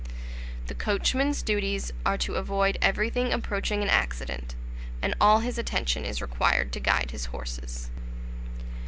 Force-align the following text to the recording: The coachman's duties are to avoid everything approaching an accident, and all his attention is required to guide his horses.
The 0.65 0.73
coachman's 0.73 1.43
duties 1.43 1.91
are 2.07 2.17
to 2.17 2.33
avoid 2.33 2.79
everything 2.81 3.31
approaching 3.31 3.83
an 3.83 3.89
accident, 3.89 4.55
and 4.99 5.13
all 5.21 5.41
his 5.41 5.59
attention 5.59 6.05
is 6.05 6.23
required 6.23 6.71
to 6.73 6.79
guide 6.79 7.11
his 7.11 7.25
horses. 7.25 7.91